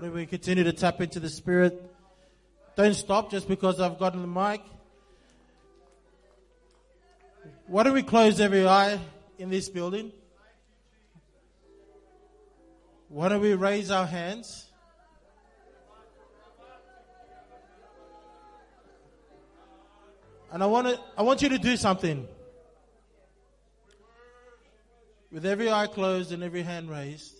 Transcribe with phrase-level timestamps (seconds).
[0.00, 1.82] Don't we continue to tap into the Spirit?
[2.76, 4.60] Don't stop just because I've gotten the mic.
[7.66, 9.00] Why don't we close every eye
[9.40, 10.12] in this building?
[13.08, 14.66] Why don't we raise our hands?
[20.52, 22.28] And I want to, I want you to do something.
[25.32, 27.37] With every eye closed and every hand raised,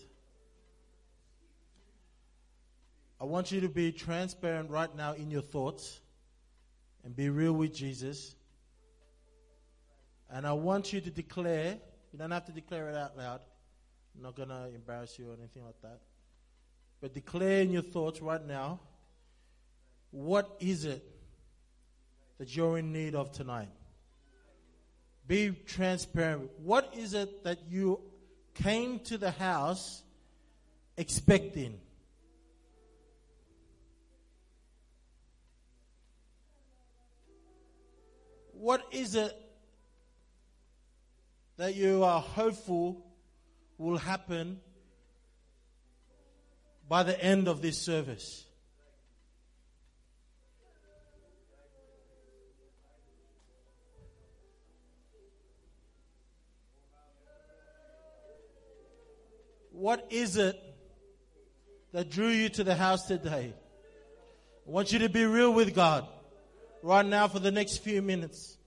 [3.21, 5.99] I want you to be transparent right now in your thoughts
[7.03, 8.35] and be real with Jesus.
[10.31, 11.77] And I want you to declare,
[12.13, 13.41] you don't have to declare it out loud.
[14.15, 15.99] I'm not going to embarrass you or anything like that.
[17.01, 18.79] But declare in your thoughts right now
[20.11, 21.03] what is it
[22.37, 23.69] that you're in need of tonight?
[25.27, 26.49] Be transparent.
[26.63, 27.99] What is it that you
[28.55, 30.01] came to the house
[30.97, 31.79] expecting?
[38.59, 39.33] What is it
[41.55, 43.05] that you are hopeful
[43.77, 44.59] will happen
[46.85, 48.43] by the end of this service?
[59.71, 60.61] What is it
[61.93, 63.53] that drew you to the house today?
[64.67, 66.05] I want you to be real with God
[66.81, 68.58] right now for the next few minutes.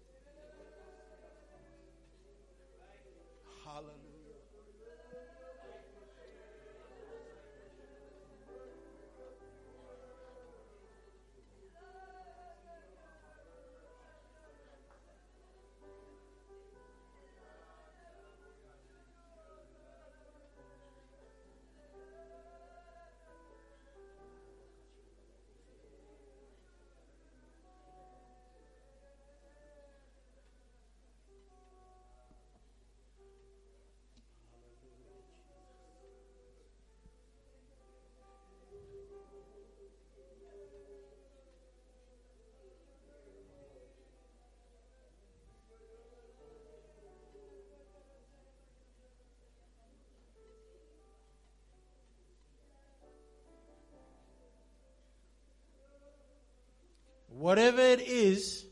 [57.43, 58.65] Whatever it is,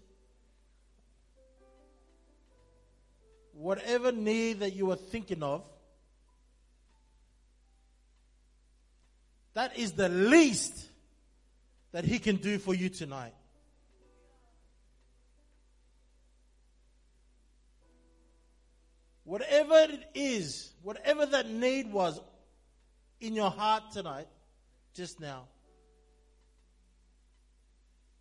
[3.53, 5.65] whatever need that you are thinking of,
[9.55, 10.87] that is the least
[11.91, 13.35] that He can do for you tonight.
[19.25, 22.21] Whatever it is, whatever that need was
[23.21, 24.29] in your heart tonight,
[24.95, 25.49] just now.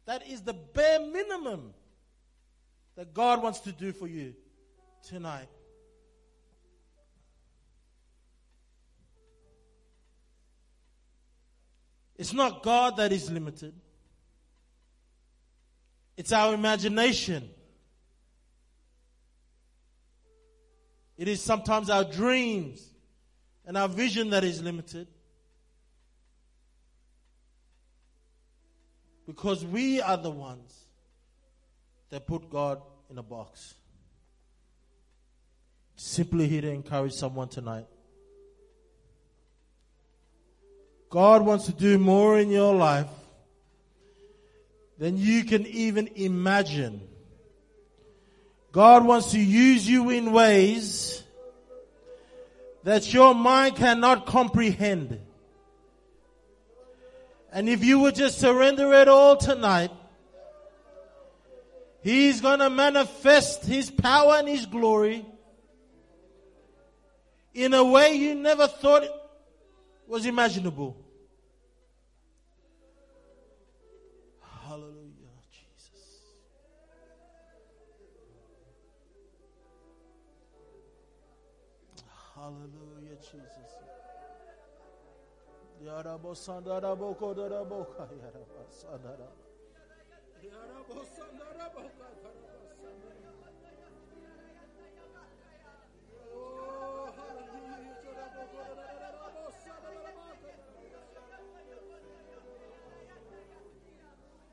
[0.10, 1.72] That is the bare minimum
[2.96, 4.34] that God wants to do for you
[5.08, 5.48] tonight.
[12.18, 13.76] It's not God that is limited.
[16.18, 17.48] It's our imagination.
[21.20, 22.84] It is sometimes our dreams
[23.64, 25.08] and our vision that is limited.
[29.30, 30.76] Because we are the ones
[32.10, 32.82] that put God
[33.12, 33.76] in a box.
[35.96, 37.86] Simply here to encourage someone tonight.
[41.12, 43.06] God wants to do more in your life
[44.98, 47.00] than you can even imagine.
[48.72, 51.22] God wants to use you in ways
[52.84, 55.20] that your mind cannot comprehend.
[57.52, 59.92] And if you would just surrender it all tonight,
[62.02, 65.26] He's gonna manifest His power and His glory
[67.54, 69.04] in a way you never thought
[70.08, 70.96] was imaginable.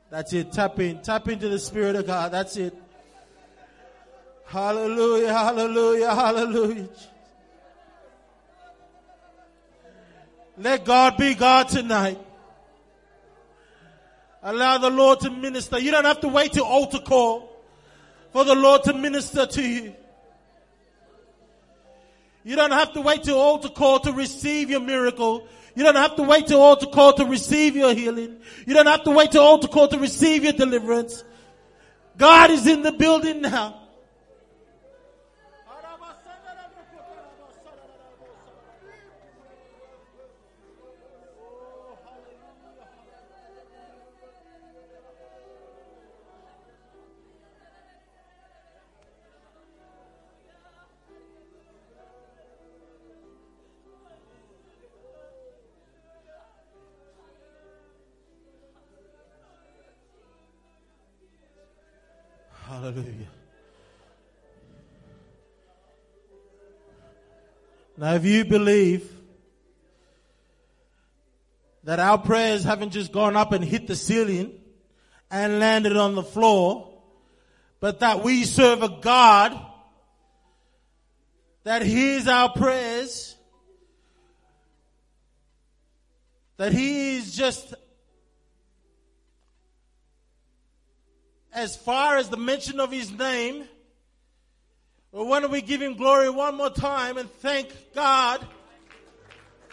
[0.09, 0.51] That's it.
[0.51, 1.01] Tap in.
[1.01, 2.31] Tap into the Spirit of God.
[2.31, 2.73] That's it.
[4.45, 5.33] Hallelujah.
[5.33, 6.15] Hallelujah.
[6.15, 6.89] Hallelujah.
[10.67, 12.19] Let God be God tonight.
[14.43, 15.79] Allow the Lord to minister.
[15.79, 17.49] You don't have to wait till altar call
[18.33, 19.95] for the Lord to minister to you.
[22.43, 25.47] You don't have to wait till altar call to receive your miracle.
[25.73, 28.35] You don't have to wait till altar call to receive your healing.
[28.65, 31.23] You don't have to wait till altar call to receive your deliverance.
[32.17, 33.86] God is in the building now.
[68.07, 69.11] Now, if you believe
[71.83, 74.53] that our prayers haven't just gone up and hit the ceiling
[75.29, 77.01] and landed on the floor,
[77.81, 79.59] but that we serve a God
[81.65, 83.35] that hears our prayers,
[86.55, 87.73] that He is just
[91.51, 93.67] as far as the mention of his name,
[95.11, 98.45] well, why don't we give him glory one more time and thank God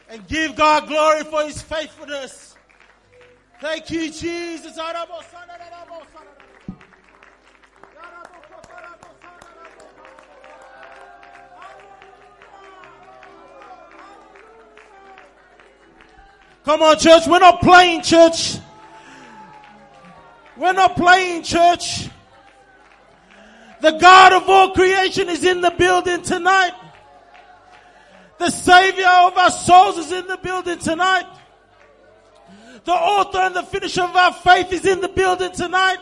[0.09, 2.57] and give God glory for his faithfulness.
[3.61, 4.79] Thank you, Jesus.
[16.65, 17.27] Come on, church.
[17.27, 18.57] We're not playing, church.
[20.57, 22.09] We're not playing church.
[23.85, 26.73] The God of all creation is in the building tonight.
[28.39, 31.27] The savior of our souls is in the building tonight.
[32.87, 35.99] The author and the finisher of our faith is in the building tonight.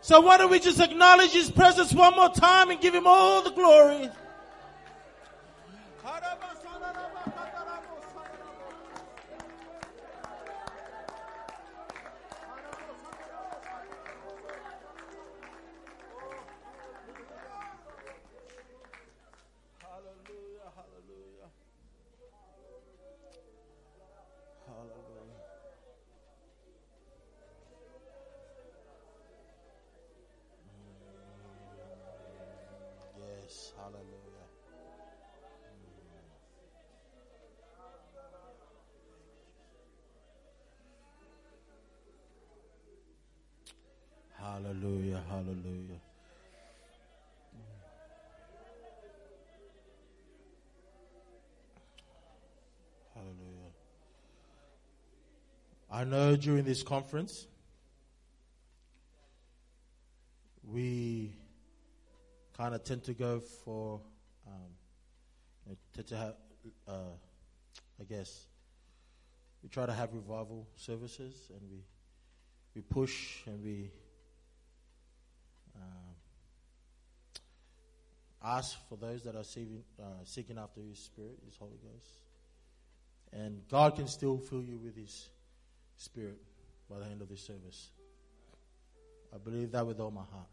[0.00, 3.42] So why don't we just acknowledge his presence one more time and give him all
[3.42, 4.08] the glory.
[55.98, 57.48] I know during this conference,
[60.62, 61.34] we
[62.56, 64.00] kind of tend to go for,
[64.46, 66.34] um, tend to have,
[66.86, 67.16] uh,
[68.00, 68.46] I guess,
[69.60, 71.82] we try to have revival services and we,
[72.76, 73.90] we push and we
[75.74, 76.14] um,
[78.44, 82.20] ask for those that are seeking, uh, seeking after His Spirit, His Holy Ghost.
[83.32, 85.28] And God can still fill you with His
[85.98, 86.38] Spirit
[86.88, 87.90] by the end of this service.
[89.34, 90.48] I believe that with all my heart.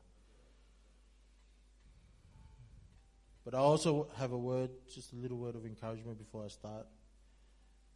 [3.45, 6.87] But I also have a word, just a little word of encouragement before I start.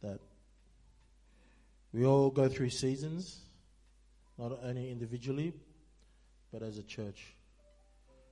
[0.00, 0.20] That
[1.92, 3.40] we all go through seasons,
[4.38, 5.52] not only individually,
[6.52, 7.34] but as a church.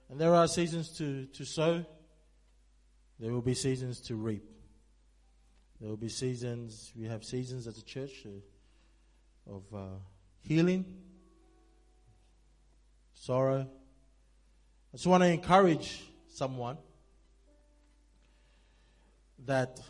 [0.08, 1.84] And there are seasons to, to sow,
[3.18, 4.44] there will be seasons to reap.
[5.80, 8.30] There will be seasons, we have seasons as a church uh,
[9.48, 9.80] of uh,
[10.40, 10.84] healing,
[13.14, 13.68] sorrow.
[14.92, 16.78] I just want to encourage someone
[19.46, 19.80] that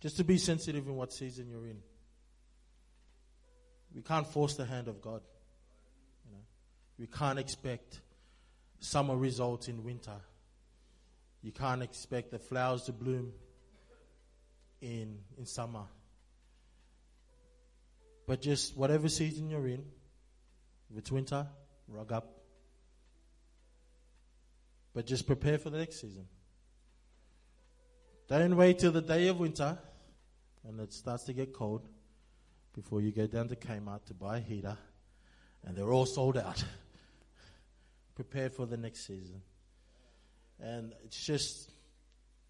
[0.00, 1.78] just to be sensitive in what season you're in.
[3.94, 5.22] We can't force the hand of God.
[6.26, 6.42] You know?
[6.98, 8.00] We can't expect
[8.80, 10.20] summer results in winter.
[11.42, 13.32] You can't expect the flowers to bloom
[14.80, 15.84] in, in summer.
[18.26, 19.84] But just whatever season you're in,
[20.90, 21.46] if it's winter,
[21.88, 22.30] rug up.
[24.94, 26.26] But just prepare for the next season.
[28.28, 29.78] Don't wait till the day of winter
[30.66, 31.86] and it starts to get cold
[32.74, 34.78] before you go down to Kmart to buy a heater
[35.64, 36.64] and they're all sold out
[38.14, 39.42] prepare for the next season.
[40.60, 41.70] And it's just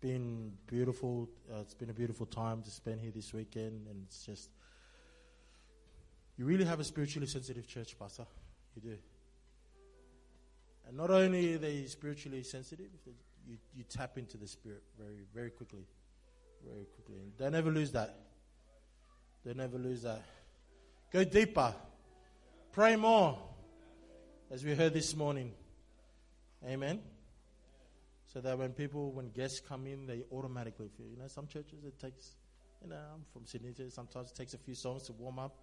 [0.01, 1.29] been beautiful.
[1.51, 4.51] Uh, it's been a beautiful time to spend here this weekend, and it's just
[6.37, 8.27] You really have a spiritually sensitive church, Pastor.
[8.75, 8.99] You do.
[10.87, 12.89] And not only are they spiritually sensitive,
[13.47, 15.87] you, you tap into the Spirit very, very quickly.
[16.65, 17.17] Very quickly.
[17.23, 18.17] And don't ever lose that.
[19.47, 20.23] Don't ever lose that.
[21.13, 21.75] Go deeper.
[22.73, 23.39] Pray more.
[24.51, 25.53] As we heard this morning.
[26.67, 27.01] Amen.
[28.33, 31.07] So that when people, when guests come in, they automatically feel.
[31.07, 32.35] You know, some churches it takes,
[32.83, 35.55] you know, I'm from Sydney, sometimes it takes a few songs to warm up.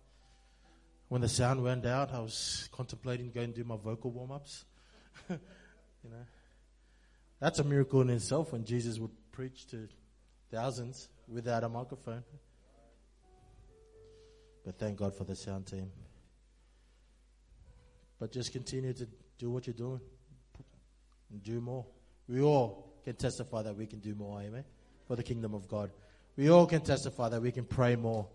[1.11, 4.63] When the sound went out, I was contemplating going to do my vocal warm ups.
[5.29, 5.37] you
[6.05, 6.25] know,
[7.37, 9.89] that's a miracle in itself when Jesus would preach to
[10.51, 12.23] thousands without a microphone.
[14.65, 15.91] But thank God for the sound team.
[18.17, 19.05] But just continue to
[19.37, 19.99] do what you're doing
[21.29, 21.85] and do more.
[22.29, 24.63] We all can testify that we can do more, amen,
[25.09, 25.91] for the kingdom of God.
[26.37, 28.29] We all can testify that we can pray more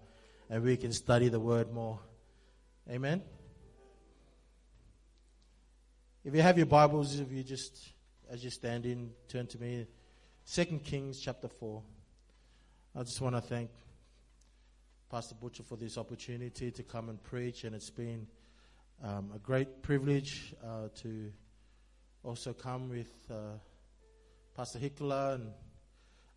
[0.51, 2.01] and we can study the word more.
[2.89, 3.21] Amen.
[6.25, 7.77] If you have your Bibles, if you just,
[8.31, 9.89] as you stand in, turn to me.
[10.45, 11.83] Second Kings chapter 4.
[12.95, 13.71] I just want to thank
[15.11, 18.29] Pastor Butcher for this opportunity to come and preach, and it's been
[19.03, 21.33] um, a great privilege uh, to
[22.23, 23.59] also come with uh,
[24.57, 25.51] Pastor Hikla, and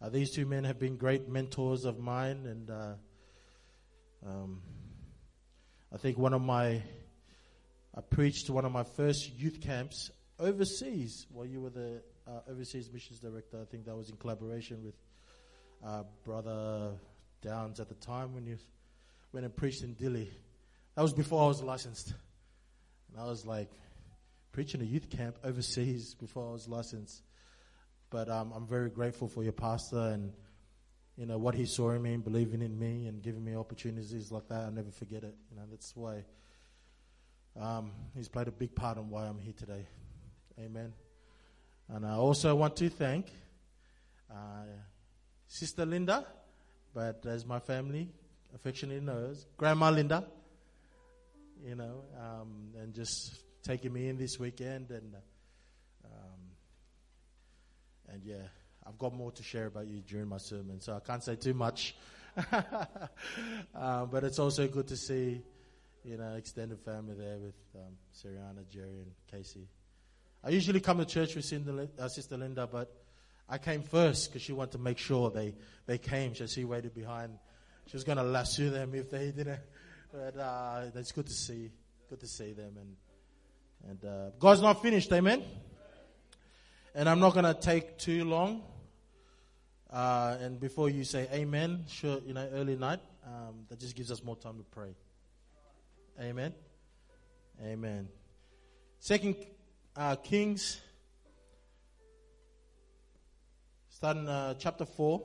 [0.02, 2.94] uh, these two men have been great mentors of mine, and uh,
[4.26, 4.64] um,
[5.92, 6.82] I think one of my
[7.96, 12.90] I preached one of my first youth camps overseas while you were the uh, overseas
[12.94, 13.60] missions director.
[13.60, 14.96] I think that was in collaboration with
[15.84, 16.92] uh, Brother
[17.42, 18.58] Downs at the time when you
[19.34, 20.28] went and preached in Dili.
[20.96, 22.14] That was before I was licensed.
[23.12, 23.72] And I was like
[24.52, 27.24] preaching a youth camp overseas before I was licensed.
[28.12, 30.34] But um, I'm very grateful for your pastor and
[31.20, 34.32] you know what he saw in me and believing in me and giving me opportunities
[34.32, 34.64] like that.
[34.64, 35.36] I'll never forget it.
[35.52, 36.24] You know that's why
[37.60, 39.86] um, he's played a big part in why I'm here today.
[40.58, 40.94] Amen.
[41.90, 43.26] And I also want to thank
[44.32, 44.64] uh,
[45.48, 46.26] Sister Linda,
[46.94, 48.08] but as my family
[48.56, 50.26] affectionately knows, Grandma Linda.
[51.68, 55.14] You know, um, and just taking me in this weekend and.
[56.06, 56.40] Um,
[58.08, 58.48] and yeah,
[58.90, 61.54] I've got more to share about you during my sermon, so I can't say too
[61.54, 61.96] much.
[63.76, 65.44] uh, but it's also good to see,
[66.04, 67.94] you know, extended family there with um,
[68.72, 69.68] Jerry, and Casey.
[70.44, 71.46] I usually come to church with
[72.00, 72.92] uh, Sister Linda, but
[73.48, 75.54] I came first because she wanted to make sure they,
[75.86, 76.34] they came.
[76.34, 77.38] So she waited behind.
[77.86, 79.60] She was going to lasso them if they didn't.
[80.12, 81.70] But uh, it's good to see,
[82.10, 82.96] good to see them, and
[83.88, 85.14] and uh, God's not finished.
[85.14, 85.44] Amen.
[86.96, 88.64] And I'm not going to take too long.
[89.92, 94.12] Uh, and before you say amen, sure, you know, early night, um, that just gives
[94.12, 94.96] us more time to pray.
[96.22, 96.54] Amen.
[97.64, 98.08] Amen.
[99.00, 99.36] Second
[99.96, 100.80] uh, Kings,
[103.90, 105.24] starting uh, chapter 4,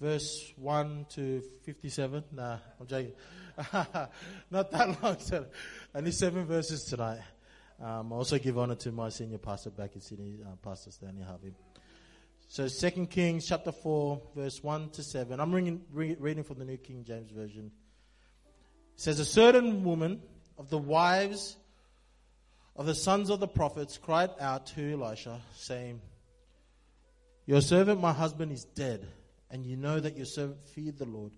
[0.00, 2.24] verse 1 to 57.
[2.32, 3.12] Nah, I'm joking.
[4.50, 5.18] Not that long.
[5.18, 5.46] So
[5.94, 7.20] only seven verses tonight.
[7.82, 11.22] Um, I also give honor to my senior pastor back in Sydney, uh, Pastor Stanley
[11.22, 11.52] Harvey.
[12.52, 15.40] So, Second Kings chapter 4, verse 1 to 7.
[15.40, 17.72] I'm reading, reading from the New King James Version.
[18.94, 20.20] It says, A certain woman
[20.58, 21.56] of the wives
[22.76, 26.02] of the sons of the prophets cried out to Elisha, saying,
[27.46, 29.08] Your servant, my husband, is dead,
[29.50, 31.32] and you know that your servant feared the Lord.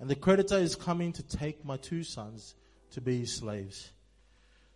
[0.00, 2.56] And the creditor is coming to take my two sons
[2.90, 3.90] to be his slaves.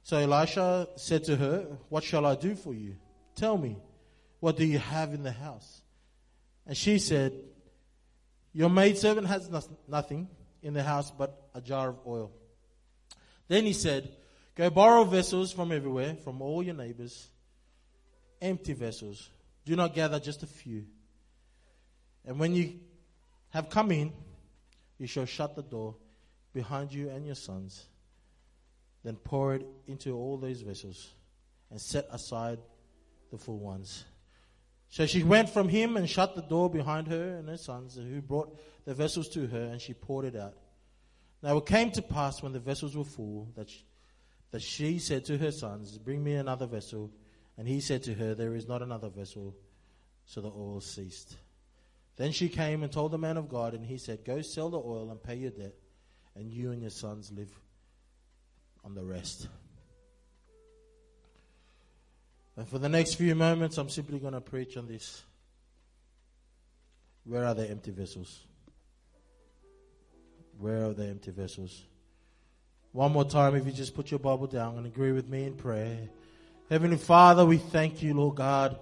[0.05, 2.97] So Elisha said to her, What shall I do for you?
[3.35, 3.77] Tell me,
[4.47, 5.83] what do you have in the house?
[6.69, 7.33] And she said,
[8.53, 9.51] Your maidservant has
[9.89, 10.29] nothing
[10.63, 12.31] in the house but a jar of oil.
[13.49, 14.09] Then he said,
[14.55, 17.29] Go borrow vessels from everywhere, from all your neighbors,
[18.41, 19.31] empty vessels.
[19.65, 20.85] Do not gather just a few.
[22.25, 22.79] And when you
[23.51, 24.13] have come in,
[24.97, 25.97] you shall shut the door
[26.53, 27.87] behind you and your sons
[29.03, 31.15] then pour it into all these vessels
[31.73, 32.61] and set aside
[33.33, 34.05] the full ones.
[34.97, 38.23] So she went from him and shut the door behind her and her sons, who
[38.23, 40.57] brought the vessels to her, and she poured it out.
[41.43, 43.85] Now it came to pass when the vessels were full that she,
[44.53, 47.11] that she said to her sons, Bring me another vessel.
[47.59, 49.55] And he said to her, There is not another vessel.
[50.25, 51.37] So the oil ceased.
[52.17, 54.79] Then she came and told the man of God, and he said, Go sell the
[54.79, 55.75] oil and pay your debt,
[56.35, 57.51] and you and your sons live
[58.83, 59.47] on the rest.
[62.57, 65.23] And for the next few moments, I'm simply going to preach on this.
[67.25, 68.45] Where are the empty vessels?
[70.59, 71.83] Where are the empty vessels?
[72.93, 75.55] One more time, if you just put your Bible down and agree with me in
[75.55, 76.09] prayer.
[76.71, 78.79] Heavenly Father, we thank you, Lord God,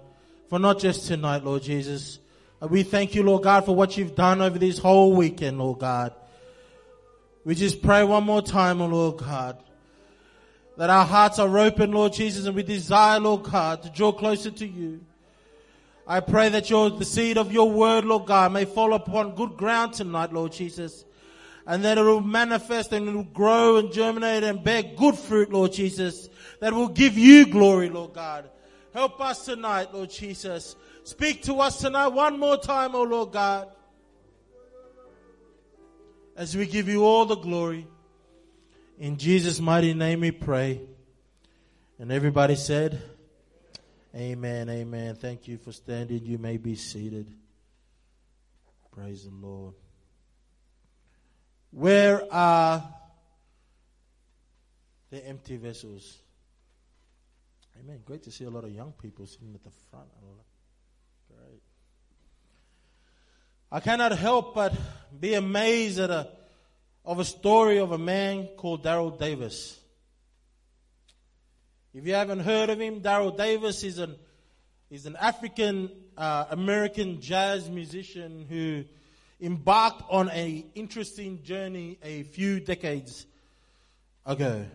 [0.49, 2.19] for not just tonight, Lord Jesus.
[2.61, 5.79] Uh, we thank you, Lord God, for what you've done over this whole weekend, Lord
[5.79, 6.13] God.
[7.43, 9.61] We just pray one more time, oh Lord God,
[10.77, 14.51] that our hearts are open, Lord Jesus, and we desire, Lord God, to draw closer
[14.51, 15.01] to you.
[16.07, 19.57] I pray that your, the seed of your word, Lord God, may fall upon good
[19.57, 21.05] ground tonight, Lord Jesus
[21.67, 25.51] and that it will manifest and it will grow and germinate and bear good fruit,
[25.51, 26.29] Lord Jesus,
[26.59, 28.49] that will give you glory, Lord God.
[28.93, 30.75] Help us tonight, Lord Jesus.
[31.03, 33.69] Speak to us tonight one more time, O oh Lord God.
[36.37, 37.87] As we give you all the glory.
[38.97, 40.81] In Jesus' mighty name we pray.
[41.99, 43.01] And everybody said,
[44.15, 45.15] Amen, amen.
[45.15, 46.23] Thank you for standing.
[46.23, 47.33] You may be seated.
[48.93, 49.73] Praise the Lord.
[51.71, 52.81] Where are
[55.09, 56.19] the empty vessels?
[57.77, 57.99] Amen.
[58.05, 60.07] Great to see a lot of young people sitting at the front.
[61.27, 61.61] Great.
[63.69, 64.73] I cannot help but
[65.19, 66.29] be amazed at a
[67.05, 69.79] of a story of a man called Daryl Davis.
[71.93, 74.15] If you haven't heard of him, Daryl Davis is an
[74.89, 78.83] is an African uh, American jazz musician who
[79.41, 83.25] embarked on an interesting journey a few decades
[84.25, 84.65] ago.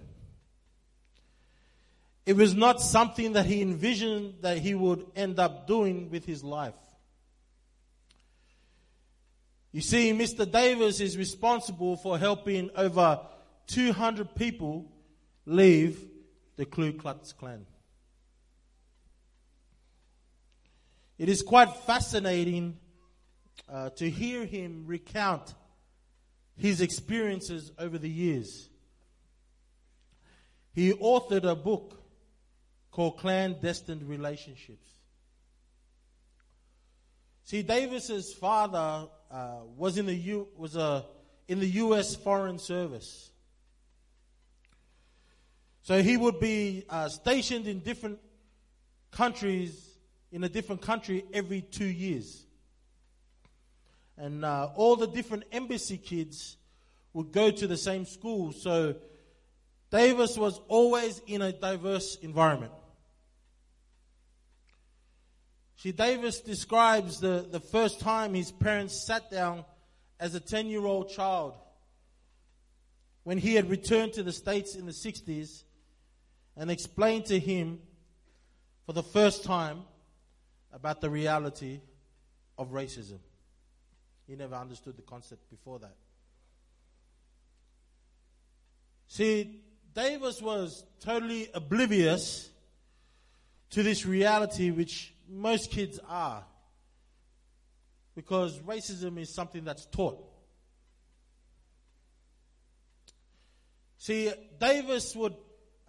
[2.27, 6.45] It was not something that he envisioned that he would end up doing with his
[6.45, 6.75] life.
[9.73, 10.51] You see, Mr.
[10.51, 13.21] Davis is responsible for helping over
[13.69, 14.91] 200 people
[15.47, 16.05] leave
[16.57, 17.67] the Ku Klux Klan.
[21.19, 22.79] It is quite fascinating
[23.69, 25.55] uh, to hear him recount
[26.57, 28.69] his experiences over the years.
[30.73, 32.03] He authored a book
[32.91, 34.91] called Klan-destine Relationships.
[37.51, 41.05] See, Davis's father uh, was in the U, was a
[41.49, 42.15] in the U.S.
[42.15, 43.33] Foreign Service,
[45.83, 48.21] so he would be uh, stationed in different
[49.11, 49.97] countries
[50.31, 52.47] in a different country every two years
[54.17, 56.57] and uh, all the different embassy kids
[57.15, 58.53] would go to the same school.
[58.53, 58.95] So
[59.91, 62.71] Davis was always in a diverse environment.
[65.81, 69.65] See, Davis describes the, the first time his parents sat down
[70.19, 71.55] as a 10 year old child
[73.23, 75.63] when he had returned to the States in the 60s
[76.55, 77.79] and explained to him
[78.85, 79.85] for the first time
[80.71, 81.81] about the reality
[82.59, 83.21] of racism.
[84.27, 85.97] He never understood the concept before that.
[89.07, 89.63] See,
[89.95, 92.51] Davis was totally oblivious
[93.71, 96.45] to this reality, which most kids are.
[98.15, 100.19] Because racism is something that's taught.
[103.99, 105.37] See, Davis would,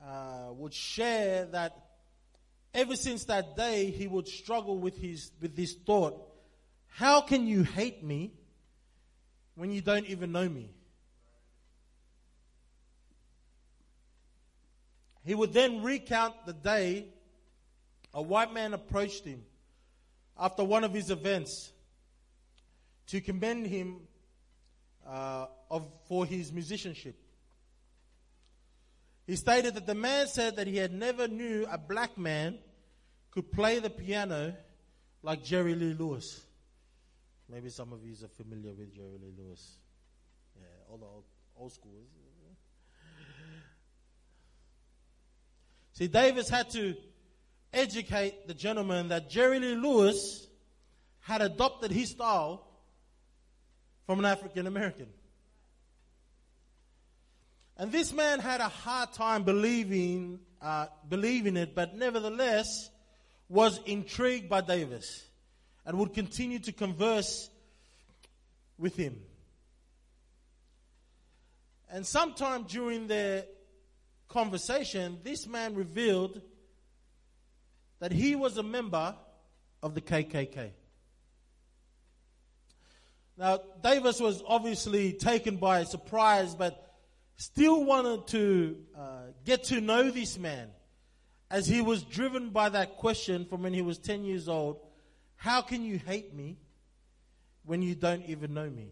[0.06, 1.76] uh, would share that
[2.74, 6.28] ever since that day, he would struggle with, his, with this thought
[6.92, 8.34] how can you hate me
[9.56, 10.70] when you don't even know me?
[15.24, 17.08] He would then recount the day
[18.14, 19.44] a white man approached him
[20.38, 21.72] after one of his events
[23.08, 23.98] to commend him
[25.08, 27.16] uh, of, for his musicianship.
[29.28, 32.58] He stated that the man said that he had never knew a black man
[33.32, 34.54] could play the piano
[35.24, 36.42] like Jerry Lee Lewis.
[37.50, 39.78] Maybe some of you are familiar with Jerry Lee Lewis.
[40.58, 41.24] Yeah, all the old,
[41.58, 42.08] old schools.
[45.94, 46.96] See, Davis had to
[47.74, 50.48] educate the gentleman that Jerry Lee Lewis
[51.22, 52.68] had adopted his style
[54.06, 55.08] from an African American.
[57.78, 62.90] And this man had a hard time believing, uh, believing it, but nevertheless
[63.50, 65.26] was intrigued by Davis
[65.86, 67.50] and would continue to converse
[68.78, 69.20] with him.
[71.92, 73.46] And sometime during their
[74.30, 76.42] conversation, this man revealed
[78.02, 79.16] that he was a member
[79.82, 80.72] of the KKK.
[83.38, 86.94] Now, Davis was obviously taken by surprise, but
[87.38, 90.70] still wanted to uh, get to know this man
[91.50, 94.80] as he was driven by that question from when he was 10 years old
[95.42, 96.56] how can you hate me
[97.66, 98.90] when you don't even know me?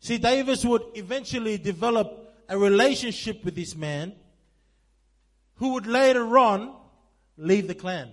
[0.00, 4.12] See, Davis would eventually develop a relationship with this man
[5.58, 6.74] who would later on
[7.36, 8.12] leave the Klan.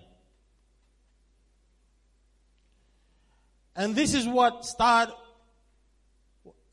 [3.75, 5.13] And this is what started,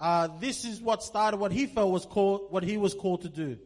[0.00, 3.28] uh, this is what started what he felt was called, what he was called to
[3.28, 3.58] do.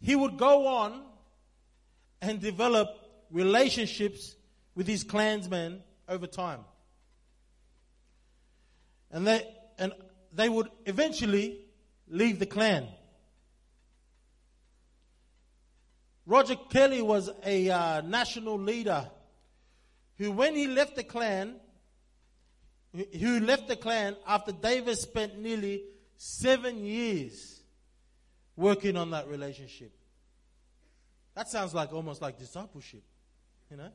[0.00, 1.02] He would go on
[2.20, 2.88] and develop
[3.30, 4.36] relationships
[4.74, 6.60] with his Klansmen over time.
[9.10, 9.46] And they,
[9.78, 9.92] and
[10.32, 11.58] they would eventually
[12.08, 12.88] leave the Klan.
[16.26, 19.10] Roger Kelly was a uh, national leader
[20.16, 21.56] who, when he left the Klan,
[22.92, 25.82] who left the Klan after Davis spent nearly
[26.16, 27.60] seven years
[28.56, 29.92] working on that relationship.
[31.34, 33.02] That sounds like almost like discipleship,
[33.70, 33.90] you know?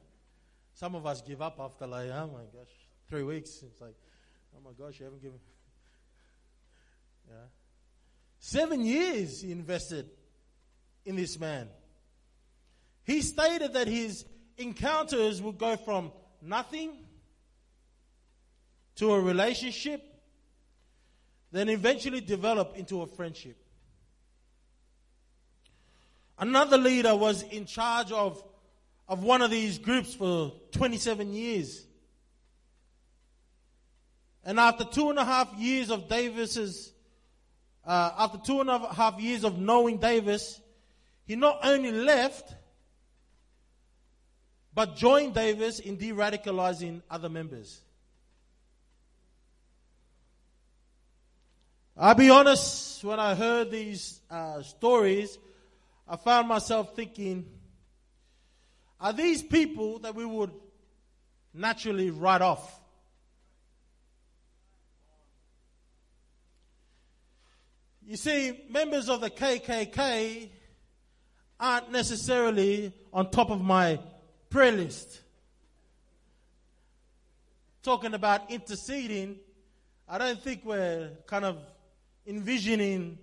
[0.74, 2.72] Some of us give up after like, oh my gosh,
[3.10, 3.62] three weeks.
[3.63, 3.96] It's like,
[4.56, 5.39] oh my gosh, you haven't given.
[7.30, 7.36] Yeah.
[8.39, 10.10] Seven years he invested
[11.06, 11.70] in this man.
[13.10, 14.24] He stated that his
[14.56, 16.12] encounters would go from
[16.43, 16.91] nothing
[18.98, 20.04] to a relationship,
[21.52, 23.58] then eventually develop into a friendship.
[26.38, 28.43] Another leader was in charge of,
[29.08, 31.88] of one of these groups for 27 years.
[34.45, 36.93] And after two and a half years of Davis's,
[37.84, 40.62] uh, after two and a half years of knowing Davis,
[41.26, 42.54] he not only left,
[44.74, 47.82] but joined Davis in de radicalizing other members.
[51.98, 55.38] I'll be honest, when I heard these uh, stories,
[56.08, 57.46] I found myself thinking,
[59.02, 60.52] are these people that we would
[61.54, 62.80] naturally write off?
[68.06, 70.50] You see, members of the KKK
[71.60, 74.00] aren't necessarily on top of my
[74.50, 75.22] prayer list.
[77.84, 79.38] Talking about interceding,
[80.08, 81.58] I don't think we're kind of
[82.28, 83.20] envisioning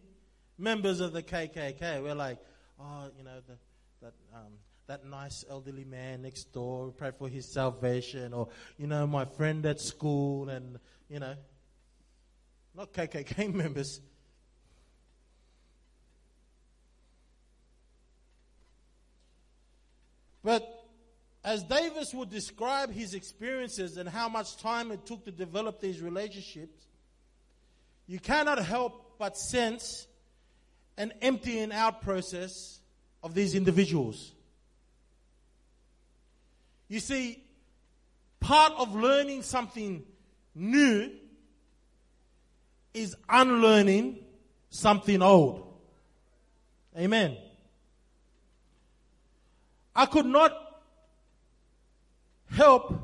[0.56, 2.02] members of the KKK.
[2.02, 2.38] We're like,
[2.80, 3.54] oh, you know, the,
[4.02, 4.52] that, um,
[4.86, 9.66] that nice elderly man next door, pray for his salvation, or, you know, my friend
[9.66, 11.34] at school, and, you know,
[12.74, 14.00] not KKK members.
[20.42, 20.75] But
[21.46, 26.02] as Davis would describe his experiences and how much time it took to develop these
[26.02, 26.88] relationships,
[28.08, 30.08] you cannot help but sense
[30.98, 32.80] an emptying out process
[33.22, 34.32] of these individuals.
[36.88, 37.44] You see,
[38.40, 40.02] part of learning something
[40.52, 41.12] new
[42.92, 44.18] is unlearning
[44.70, 45.64] something old.
[46.98, 47.36] Amen.
[49.94, 50.65] I could not
[52.56, 52.94] help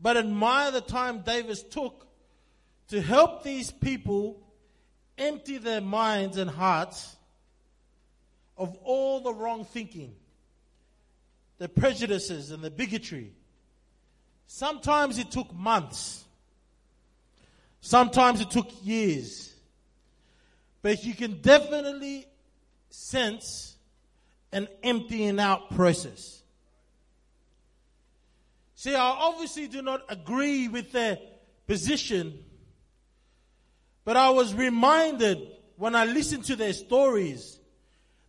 [0.00, 2.06] but admire the time Davis took
[2.88, 4.40] to help these people
[5.16, 7.16] empty their minds and hearts
[8.56, 10.14] of all the wrong thinking,
[11.58, 13.32] the prejudices and the bigotry.
[14.46, 16.24] Sometimes it took months.
[17.80, 19.54] Sometimes it took years.
[20.82, 22.26] But you can definitely
[22.90, 23.74] sense
[24.52, 26.43] an emptying out process.
[28.84, 31.16] See, I obviously do not agree with their
[31.66, 32.38] position,
[34.04, 35.38] but I was reminded
[35.76, 37.58] when I listened to their stories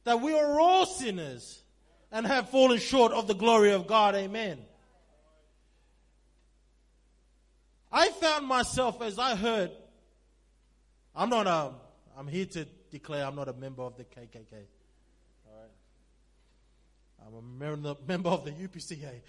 [0.06, 1.62] that we are all sinners
[2.10, 4.15] and have fallen short of the glory of God.
[4.15, 4.60] Amen.
[7.91, 9.72] I found myself as I heard,
[11.13, 11.74] I'm not a,
[12.18, 14.54] I'm here to declare I'm not a member of the KKK.
[15.48, 15.74] All right.
[17.28, 19.20] I'm a member of the UPCA.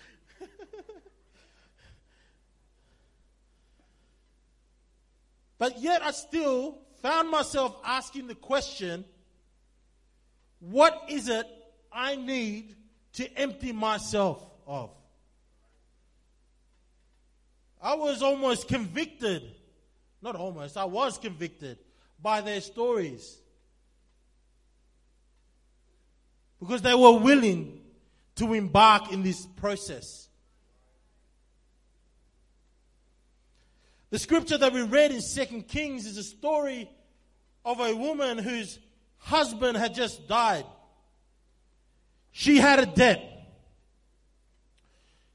[5.58, 9.04] But yet I still found myself asking the question
[10.60, 11.46] what is it
[11.92, 12.74] I need
[13.14, 14.90] to empty myself of?
[17.80, 19.42] I was almost convicted,
[20.22, 21.78] not almost, I was convicted
[22.20, 23.38] by their stories.
[26.58, 27.80] Because they were willing
[28.36, 30.25] to embark in this process.
[34.10, 36.88] The scripture that we read in Second Kings is a story
[37.64, 38.78] of a woman whose
[39.18, 40.64] husband had just died.
[42.30, 43.20] She had a debt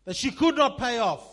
[0.06, 1.28] that she could not pay off.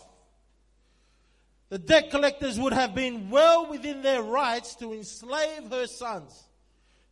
[1.69, 6.49] the debt collectors would have been well within their rights to enslave her sons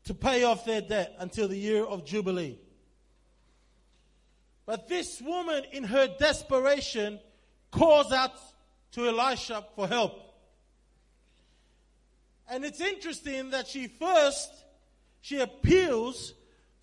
[0.05, 2.57] to pay off their debt until the year of Jubilee.
[4.65, 7.19] But this woman, in her desperation,
[7.71, 8.31] calls out
[8.97, 10.19] to Elisha for help.
[12.49, 14.49] And it's interesting that she first,
[15.21, 16.33] she appeals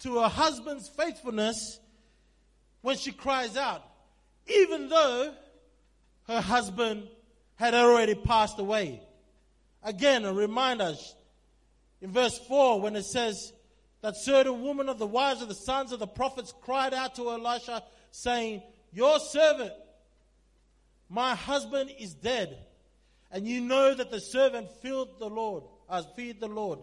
[0.00, 1.80] to her husband's faithfulness
[2.82, 3.82] when she cries out,
[4.46, 5.34] even though
[6.28, 7.08] her husband
[7.56, 9.00] had already passed away.
[9.82, 10.94] Again, a reminder
[12.00, 13.52] in verse 4 when it says
[14.02, 17.32] that certain women of the wives of the sons of the prophets cried out to
[17.32, 19.72] Elisha, saying, Your servant,
[21.14, 22.58] my husband is dead.
[23.30, 26.80] And you know that the servant feared the Lord, as uh, feared the Lord.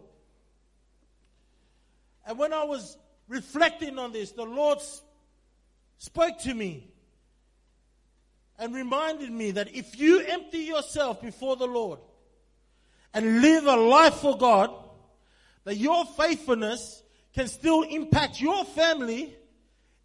[2.26, 4.80] And when I was reflecting on this, the Lord
[5.98, 6.88] spoke to me
[8.58, 12.00] and reminded me that if you empty yourself before the Lord
[13.14, 14.72] and live a life for God,
[15.66, 19.36] that your faithfulness can still impact your family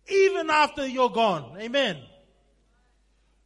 [0.08, 1.56] even after you're gone.
[1.60, 1.98] Amen.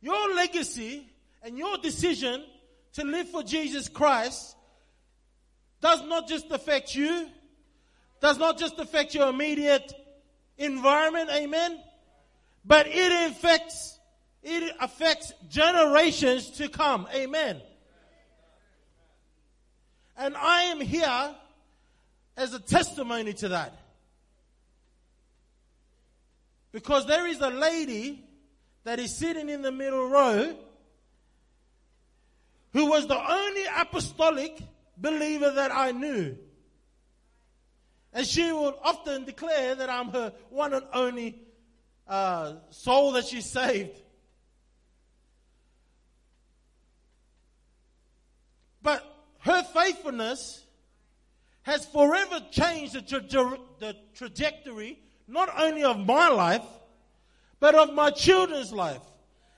[0.00, 1.06] Your legacy
[1.42, 2.44] and your decision
[2.94, 4.56] to live for Jesus Christ
[5.80, 7.28] does not just affect you,
[8.20, 9.92] does not just affect your immediate
[10.58, 11.80] environment, amen,
[12.64, 13.98] but it affects
[14.42, 17.06] it affects generations to come.
[17.14, 17.60] Amen.
[20.16, 21.34] And I am here
[22.36, 23.78] as a testimony to that.
[26.72, 28.24] Because there is a lady
[28.84, 30.56] that is sitting in the middle row
[32.72, 34.58] who was the only apostolic
[34.96, 36.36] believer that I knew.
[38.12, 41.40] And she will often declare that I'm her one and only
[42.08, 44.00] uh, soul that she saved.
[48.82, 49.04] But
[49.40, 50.64] her faithfulness
[51.62, 56.64] has forever changed the, tra- the trajectory, not only of my life,
[57.60, 59.02] but of my children's life.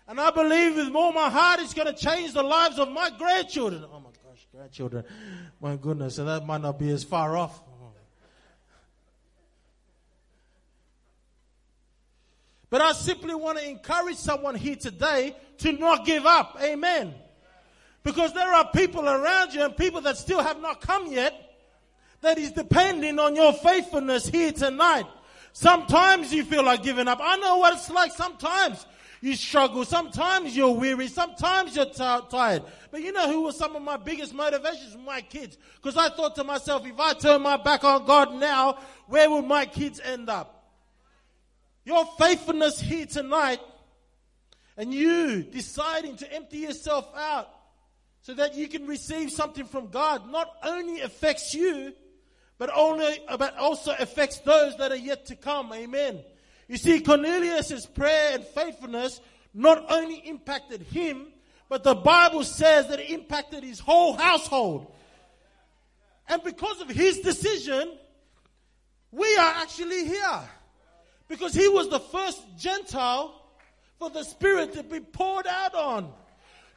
[0.08, 3.10] And I believe with all my heart it's going to change the lives of my
[3.16, 3.84] grandchildren.
[3.90, 5.04] Oh my gosh, grandchildren.
[5.60, 7.62] My goodness, so that might not be as far off.
[12.68, 16.56] But I simply want to encourage someone here today to not give up.
[16.60, 17.14] Amen.
[18.02, 21.34] Because there are people around you and people that still have not come yet
[22.22, 25.04] that is depending on your faithfulness here tonight.
[25.52, 27.20] Sometimes you feel like giving up.
[27.22, 28.12] I know what it's like.
[28.12, 28.86] Sometimes
[29.20, 29.84] you struggle.
[29.84, 31.08] Sometimes you're weary.
[31.08, 32.62] Sometimes you're t- tired.
[32.90, 34.96] But you know who was some of my biggest motivations?
[34.96, 35.58] My kids.
[35.76, 39.42] Because I thought to myself, if I turn my back on God now, where will
[39.42, 40.58] my kids end up?
[41.84, 43.60] Your faithfulness here tonight
[44.76, 47.48] and you deciding to empty yourself out
[48.22, 51.92] so that you can receive something from God not only affects you,
[52.62, 55.72] but only, uh, but also affects those that are yet to come.
[55.72, 56.22] Amen.
[56.68, 59.20] You see, Cornelius' prayer and faithfulness
[59.52, 61.26] not only impacted him,
[61.68, 64.94] but the Bible says that it impacted his whole household.
[66.28, 67.98] And because of his decision,
[69.10, 70.40] we are actually here.
[71.26, 73.42] Because he was the first Gentile
[73.98, 76.12] for the Spirit to be poured out on.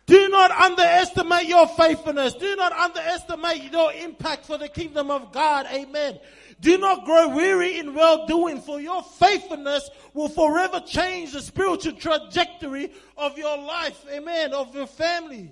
[0.05, 2.35] Do not underestimate your faithfulness.
[2.35, 5.65] Do not underestimate your impact for the kingdom of God.
[5.71, 6.19] Amen.
[6.61, 11.93] Do not grow weary in well doing, for your faithfulness will forever change the spiritual
[11.93, 14.05] trajectory of your life.
[14.11, 14.53] Amen.
[14.53, 15.51] Of your family.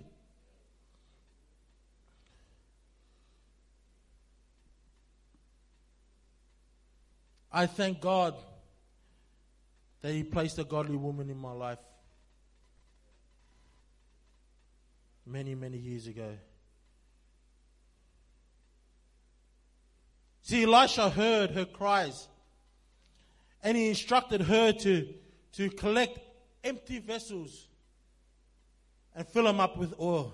[7.51, 8.35] I thank God
[10.01, 11.79] that He placed a godly woman in my life.
[15.25, 16.37] Many, many years ago.
[20.41, 22.27] See, Elisha heard her cries
[23.63, 25.07] and he instructed her to,
[25.53, 26.19] to collect
[26.63, 27.67] empty vessels
[29.15, 30.33] and fill them up with oil.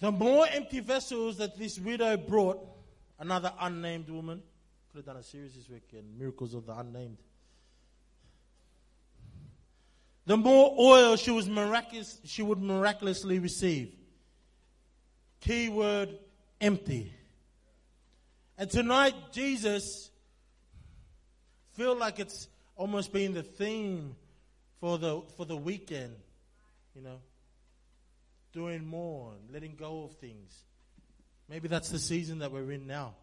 [0.00, 2.58] The more empty vessels that this widow brought,
[3.18, 4.42] another unnamed woman,
[4.90, 7.18] could have done a series this weekend, Miracles of the Unnamed
[10.28, 13.94] the more oil she was miraculous, she would miraculously receive.
[15.40, 16.18] Keyword
[16.60, 17.14] empty.
[18.58, 20.10] And tonight, Jesus
[21.72, 24.16] feel like it's almost been the theme
[24.82, 26.14] for the for the weekend,
[26.94, 27.20] you know.
[28.52, 30.52] Doing more, and letting go of things.
[31.48, 33.14] Maybe that's the season that we're in now.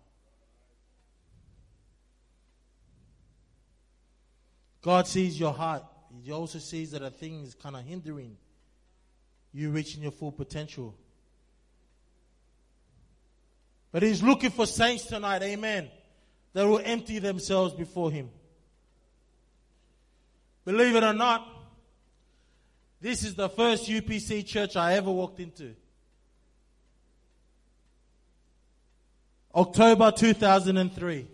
[4.81, 5.83] God sees your heart.
[6.23, 8.37] He also sees that a thing is kind of hindering
[9.53, 10.95] you reaching your full potential.
[13.91, 15.89] But He's looking for saints tonight, amen,
[16.53, 18.29] that will empty themselves before Him.
[20.65, 21.47] Believe it or not,
[22.99, 25.75] this is the first UPC church I ever walked into.
[29.53, 31.27] October 2003.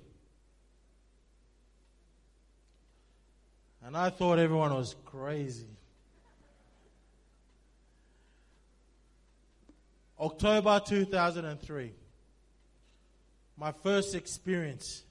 [3.92, 5.68] And I thought everyone was crazy.
[10.18, 11.92] October 2003.
[13.58, 15.04] My first experience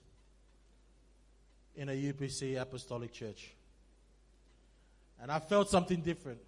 [1.76, 3.52] in a UPC apostolic church.
[5.20, 6.38] And I felt something different.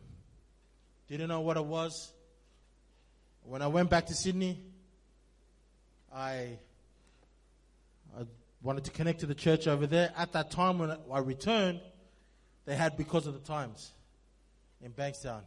[1.09, 2.15] Didn't know what it was.
[3.43, 4.59] When I went back to Sydney,
[6.11, 6.57] I,
[8.19, 8.25] I
[8.63, 10.15] wanted to connect to the church over there.
[10.17, 11.83] At that time, when I returned,
[12.65, 13.93] they had Because of the Times
[14.83, 15.43] in Bankstown.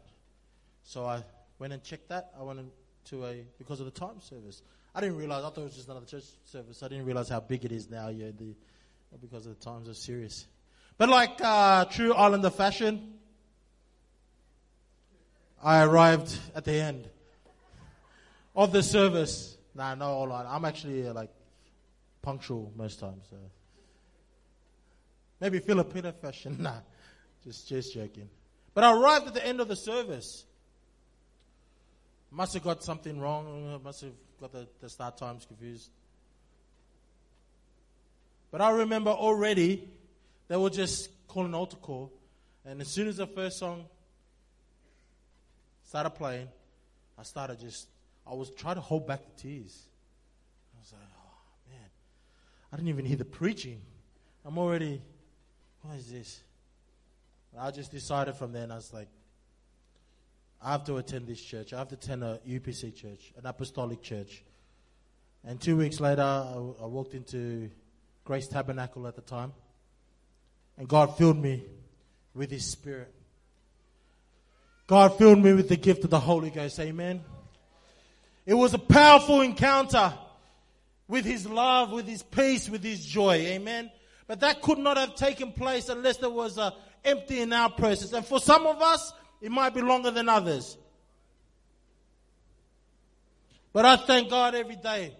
[0.83, 1.23] So I
[1.59, 2.31] went and checked that.
[2.39, 2.59] I went
[3.05, 4.61] to a Because of the Times service.
[4.93, 6.81] I didn't realize, I thought it was just another church service.
[6.81, 8.09] I didn't realize how big it is now.
[8.09, 8.55] Yeah, the,
[9.21, 10.45] because of the times are serious.
[10.97, 13.15] But like uh, true Islander fashion,
[15.61, 17.09] I arrived at the end
[18.55, 20.45] of the service Nah, no, hold on.
[20.47, 21.29] I'm actually uh, like
[22.21, 23.25] punctual most times.
[23.29, 23.35] So.
[25.41, 26.57] Maybe Filipino fashion.
[26.61, 26.79] Nah,
[27.45, 28.29] just just joking.
[28.73, 30.43] But I arrived at the end of the service.
[32.31, 33.79] Must have got something wrong.
[33.83, 35.89] Must have got the, the start times confused.
[38.51, 39.87] But I remember already
[40.47, 42.11] they were just calling altar call,
[42.65, 43.85] and as soon as the first song
[45.83, 46.47] started playing,
[47.17, 47.87] I started just
[48.27, 49.87] I was trying to hold back the tears.
[50.75, 51.89] I was like, oh man,
[52.71, 53.81] I didn't even hear the preaching.
[54.43, 55.01] I'm already,
[55.81, 56.41] what is this?
[57.59, 59.07] I just decided from then, I was like,
[60.61, 61.73] I have to attend this church.
[61.73, 64.43] I have to attend a UPC church, an apostolic church.
[65.43, 67.69] And two weeks later, I, I walked into
[68.23, 69.53] Grace Tabernacle at the time.
[70.77, 71.63] And God filled me
[72.33, 73.13] with His Spirit.
[74.87, 76.79] God filled me with the gift of the Holy Ghost.
[76.79, 77.23] Amen.
[78.45, 80.13] It was a powerful encounter
[81.07, 83.33] with his love, with his peace, with his joy.
[83.33, 83.91] Amen.
[84.27, 86.73] But that could not have taken place unless there was a
[87.05, 88.13] empty in our process.
[88.13, 90.77] And for some of us, it might be longer than others.
[93.73, 95.13] But I thank God every day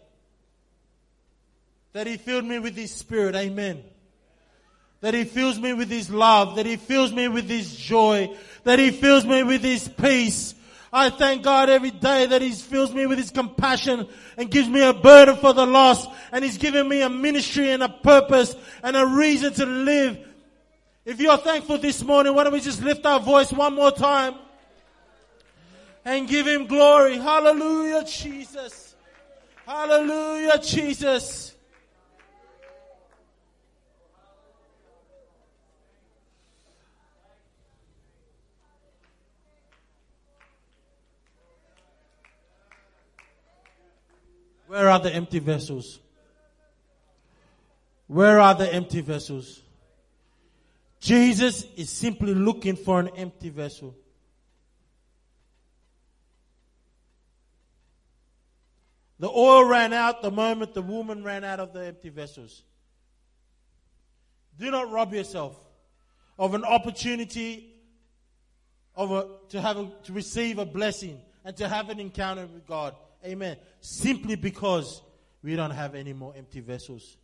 [1.93, 3.35] that He filled me with His Spirit.
[3.35, 3.83] Amen.
[5.01, 6.55] That He fills me with His love.
[6.55, 8.35] That He fills me with His joy.
[8.63, 10.55] That He fills me with His peace.
[10.91, 14.81] I thank God every day that He fills me with His compassion and gives me
[14.81, 18.95] a burden for the lost and He's given me a ministry and a purpose and
[18.95, 20.17] a reason to live.
[21.05, 24.33] If you're thankful this morning, why don't we just lift our voice one more time
[26.03, 27.17] and give Him glory.
[27.17, 28.95] Hallelujah, Jesus.
[29.67, 31.53] Hallelujah, Jesus.
[44.67, 45.99] Where are the empty vessels?
[48.07, 49.61] Where are the empty vessels?
[51.05, 53.95] Jesus is simply looking for an empty vessel.
[59.19, 62.63] The oil ran out the moment the woman ran out of the empty vessels.
[64.57, 65.55] Do not rob yourself
[66.39, 67.71] of an opportunity
[68.95, 72.65] of a, to have a, to receive a blessing and to have an encounter with
[72.65, 72.95] God.
[73.23, 73.57] Amen.
[73.79, 75.03] Simply because
[75.43, 77.15] we don't have any more empty vessels.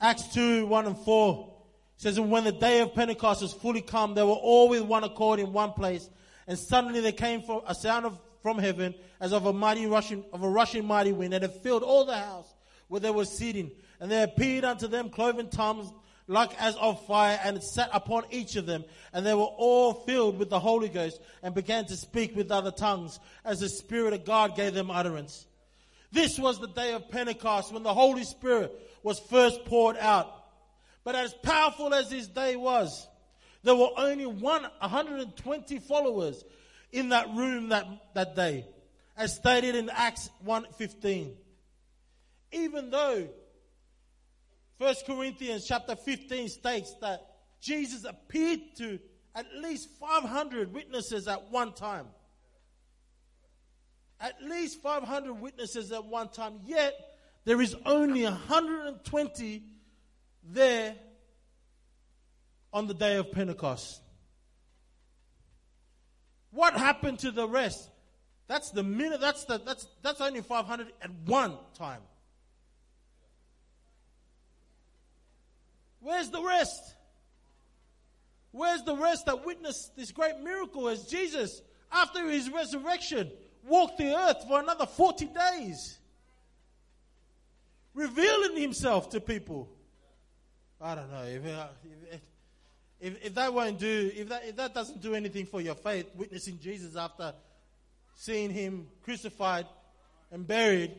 [0.00, 1.61] Acts 2, 1 and 4
[1.96, 5.04] says, And when the day of Pentecost was fully come, they were all with one
[5.04, 6.08] accord in one place.
[6.46, 10.24] And suddenly there came from a sound of, from heaven as of a mighty rushing,
[10.32, 12.52] of a rushing mighty wind, and it filled all the house
[12.88, 13.70] where they were sitting.
[14.00, 15.92] And there appeared unto them cloven tongues
[16.26, 18.84] like as of fire, and it sat upon each of them.
[19.12, 22.70] And they were all filled with the Holy Ghost and began to speak with other
[22.70, 25.46] tongues as the Spirit of God gave them utterance.
[26.10, 28.72] This was the day of Pentecost when the Holy Spirit
[29.02, 30.41] was first poured out.
[31.04, 33.08] But as powerful as this day was,
[33.62, 36.44] there were only one, 120 followers
[36.92, 38.66] in that room that, that day,
[39.16, 41.32] as stated in Acts 1.15.
[42.52, 43.28] Even though
[44.78, 47.20] 1 Corinthians chapter 15 states that
[47.60, 48.98] Jesus appeared to
[49.34, 52.06] at least 500 witnesses at one time.
[54.20, 56.60] At least 500 witnesses at one time.
[56.66, 56.94] Yet,
[57.44, 59.62] there is only 120
[60.44, 60.94] there
[62.72, 64.00] on the day of Pentecost.
[66.50, 67.88] What happened to the rest?
[68.46, 69.20] That's the minute.
[69.20, 72.02] That's the that's that's only 500 at one time.
[76.00, 76.94] Where's the rest?
[78.50, 83.30] Where's the rest that witnessed this great miracle as Jesus, after his resurrection,
[83.66, 85.98] walked the earth for another 40 days,
[87.94, 89.70] revealing himself to people?
[90.82, 91.22] I don't know.
[91.22, 91.66] If, uh,
[92.10, 92.20] if,
[93.00, 96.06] if, if that won't do, if that, if that doesn't do anything for your faith,
[96.16, 97.34] witnessing Jesus after
[98.16, 99.66] seeing him crucified
[100.32, 100.92] and buried,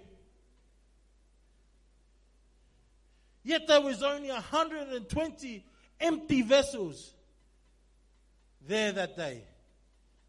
[3.43, 5.65] yet there was only 120
[5.99, 7.13] empty vessels
[8.65, 9.43] there that day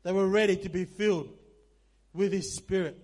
[0.03, 1.29] that were ready to be filled
[2.13, 2.99] with his spirit.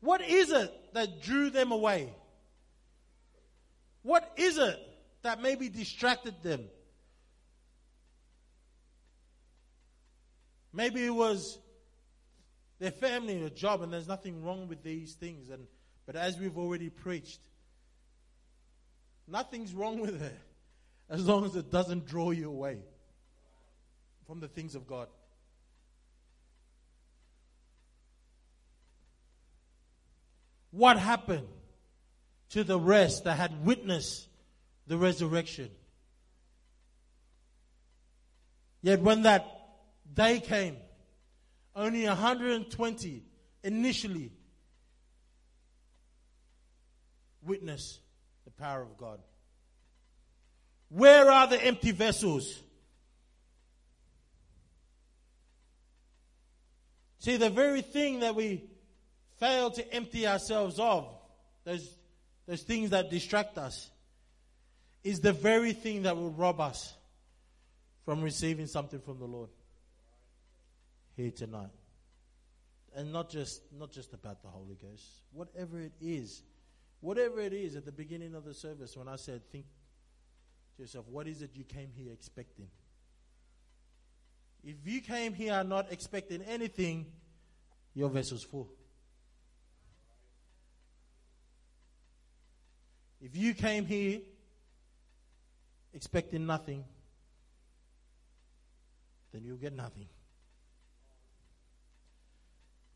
[0.00, 2.12] What is it that drew them away?
[4.02, 4.78] What is it
[5.22, 6.64] that maybe distracted them?
[10.72, 11.58] Maybe it was
[12.78, 15.50] their family or job, and there's nothing wrong with these things.
[15.50, 15.66] And
[16.06, 17.40] but as we've already preached,
[19.28, 20.38] nothing's wrong with it
[21.08, 22.78] as long as it doesn't draw you away
[24.26, 25.08] from the things of God.
[30.70, 31.46] What happened
[32.52, 34.28] to the rest that had witnessed
[34.86, 35.70] the resurrection?
[38.82, 39.46] Yet when that
[40.12, 40.76] day came,
[41.74, 43.22] only 120
[43.62, 44.32] initially
[47.42, 48.00] witnessed
[48.44, 49.20] the power of God.
[50.88, 52.60] Where are the empty vessels?
[57.20, 58.64] See, the very thing that we
[59.38, 61.08] fail to empty ourselves of,
[61.64, 61.88] those,
[62.46, 63.90] those things that distract us,
[65.04, 66.94] is the very thing that will rob us
[68.04, 69.50] from receiving something from the Lord
[71.16, 71.70] here tonight.
[72.94, 75.04] And not just not just about the Holy Ghost.
[75.32, 76.42] Whatever it is.
[77.00, 79.64] Whatever it is at the beginning of the service when I said think
[80.76, 82.68] to yourself, what is it you came here expecting?
[84.62, 87.06] If you came here not expecting anything,
[87.94, 88.68] your vessel's full.
[93.22, 94.20] If you came here
[95.94, 96.84] expecting nothing,
[99.32, 100.08] then you'll get nothing.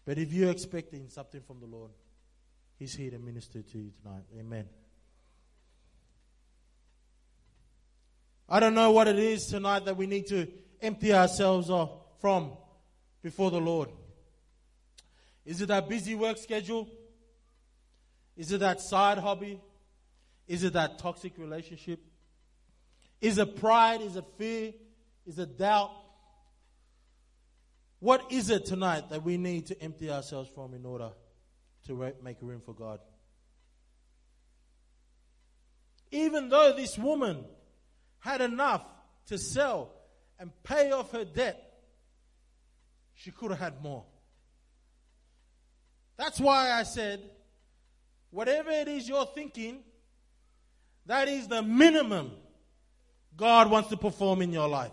[0.05, 1.91] But if you're expecting something from the Lord,
[2.79, 4.25] He's here to minister to you tonight.
[4.39, 4.67] Amen.
[8.49, 10.47] I don't know what it is tonight that we need to
[10.83, 12.53] empty ourselves of from
[13.23, 13.89] before the Lord.
[15.45, 16.89] Is it that busy work schedule?
[18.37, 19.61] Is it that side hobby?
[20.47, 22.01] Is it that toxic relationship?
[23.21, 24.01] Is it pride?
[24.01, 24.73] Is it fear?
[25.27, 25.91] Is it doubt?
[27.99, 31.11] What is it tonight that we need to empty ourselves from in order
[31.87, 33.01] to make room for God?
[36.11, 37.45] Even though this woman
[38.21, 38.85] had enough
[39.27, 39.93] to sell
[40.39, 41.63] and pay off her debt,
[43.15, 44.05] she could have had more.
[46.17, 47.21] That's why I said,
[48.31, 49.83] whatever it is you're thinking,
[51.07, 52.33] that is the minimum
[53.37, 54.93] God wants to perform in your life.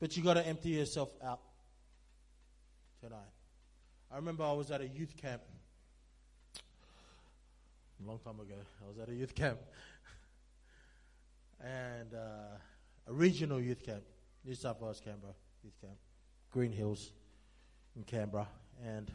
[0.00, 1.40] But you got to empty yourself out
[3.00, 3.18] tonight.
[4.12, 5.42] I remember I was at a youth camp
[8.02, 8.54] a long time ago.
[8.84, 9.58] I was at a youth camp
[11.60, 12.58] and uh,
[13.06, 14.02] a regional youth camp,
[14.44, 15.32] New South Wales, Canberra
[15.62, 15.96] youth camp,
[16.50, 17.12] Green Hills
[17.96, 18.46] in Canberra,
[18.84, 19.10] and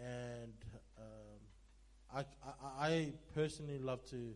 [0.00, 0.52] and
[0.98, 4.34] um, I, I, personally love to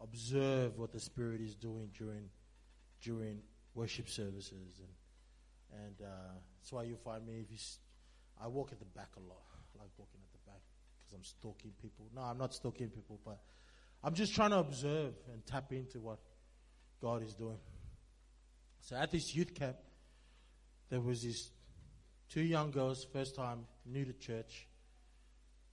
[0.00, 2.28] observe what the Spirit is doing during
[3.02, 3.40] during
[3.74, 7.40] worship services, and and uh, that's why you find me.
[7.40, 7.58] If you,
[8.42, 9.42] I walk at the back a lot.
[9.74, 10.60] I like walking at the back
[11.00, 12.06] because I'm stalking people.
[12.14, 13.40] No, I'm not stalking people, but
[14.04, 16.18] I'm just trying to observe and tap into what
[17.00, 17.58] God is doing.
[18.80, 19.76] So at this youth camp,
[20.90, 21.50] there was these
[22.28, 24.66] two young girls, first time new to church,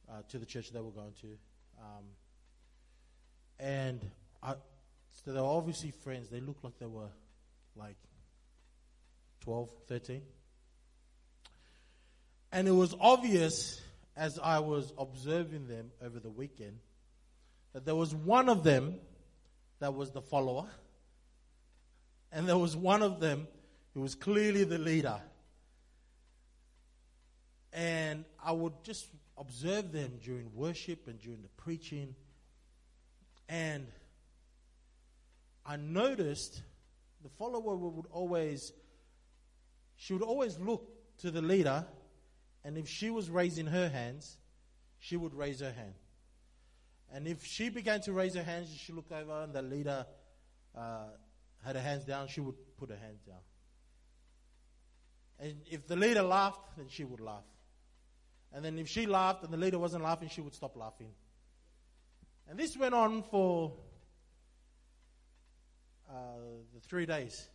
[0.09, 1.27] uh, to the church they were going to,
[1.79, 2.03] um,
[3.59, 3.99] and
[4.41, 4.53] I,
[5.11, 6.29] so they were obviously friends.
[6.29, 7.09] They looked like they were
[7.75, 7.97] like
[9.41, 10.21] 12, 13.
[12.51, 13.81] And it was obvious
[14.15, 16.79] as I was observing them over the weekend
[17.73, 18.95] that there was one of them
[19.79, 20.67] that was the follower,
[22.31, 23.47] and there was one of them
[23.93, 25.21] who was clearly the leader.
[27.71, 29.07] And I would just
[29.39, 32.13] observe them during worship and during the preaching.
[33.47, 33.87] And
[35.65, 36.61] I noticed
[37.23, 38.73] the follower would always,
[39.95, 40.87] she would always look
[41.19, 41.85] to the leader,
[42.63, 44.37] and if she was raising her hands,
[44.99, 45.93] she would raise her hand.
[47.11, 50.05] And if she began to raise her hands, she looked over, and the leader
[50.77, 51.05] uh,
[51.65, 53.39] had her hands down, she would put her hands down.
[55.39, 57.45] And if the leader laughed, then she would laugh.
[58.53, 61.11] And then if she laughed and the leader wasn't laughing, she would stop laughing.
[62.49, 63.73] And this went on for
[66.09, 66.13] uh,
[66.73, 67.47] the three days.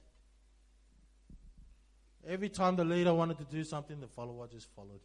[2.26, 5.00] Every time the leader wanted to do something, the follower just followed.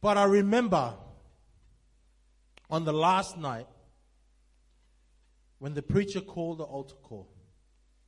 [0.00, 0.94] But I remember
[2.68, 3.66] on the last night
[5.58, 7.28] when the preacher called the altar call,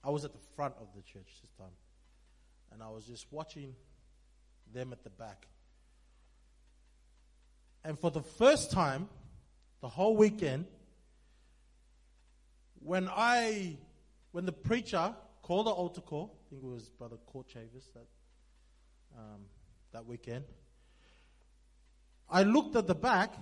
[0.05, 1.75] I was at the front of the church this time.
[2.73, 3.75] And I was just watching
[4.73, 5.47] them at the back.
[7.85, 9.09] And for the first time,
[9.81, 10.67] the whole weekend,
[12.81, 13.77] when I,
[14.33, 18.07] when the preacher called the altar call, I think it was Brother Court Chavis that,
[19.17, 19.41] um,
[19.93, 20.45] that weekend,
[22.31, 23.35] I looked at the back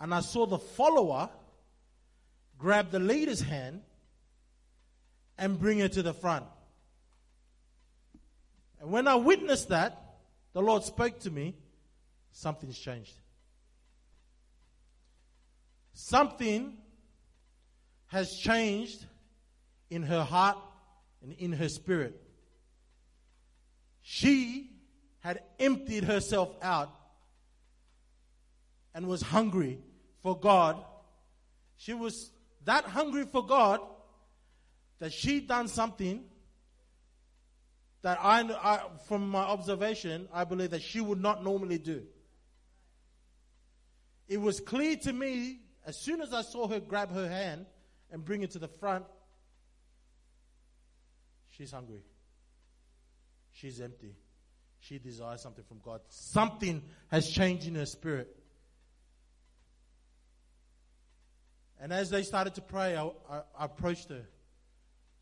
[0.00, 1.30] and I saw the follower
[2.58, 3.82] grab the leader's hand
[5.38, 6.44] and bring her to the front.
[8.82, 9.96] And when I witnessed that,
[10.54, 11.54] the Lord spoke to me,
[12.32, 13.14] something's changed.
[15.94, 16.76] Something
[18.08, 19.06] has changed
[19.88, 20.58] in her heart
[21.22, 22.20] and in her spirit.
[24.02, 24.70] She
[25.20, 26.92] had emptied herself out
[28.94, 29.78] and was hungry
[30.24, 30.84] for God.
[31.76, 32.32] She was
[32.64, 33.80] that hungry for God
[34.98, 36.24] that she done something
[38.02, 42.02] that I, I, from my observation, I believe that she would not normally do.
[44.28, 47.66] It was clear to me as soon as I saw her grab her hand
[48.10, 49.04] and bring it to the front,
[51.50, 52.02] she's hungry.
[53.52, 54.16] She's empty.
[54.80, 56.00] She desires something from God.
[56.08, 58.36] Something has changed in her spirit.
[61.80, 64.22] And as they started to pray, I, I, I approached her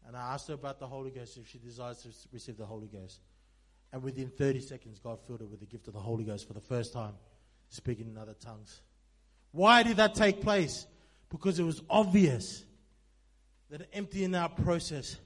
[0.06, 2.88] and I asked her about the Holy Ghost if she desires to receive the Holy
[2.88, 3.20] Ghost.
[3.92, 6.54] And within 30 seconds, God filled her with the gift of the Holy Ghost for
[6.54, 7.14] the first time,
[7.68, 8.80] speaking in other tongues.
[9.52, 10.86] Why did that take place?
[11.28, 12.64] Because it was obvious
[13.70, 15.16] that an emptying out process